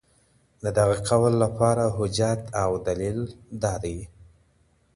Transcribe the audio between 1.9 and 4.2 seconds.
حجت او دليل دادی.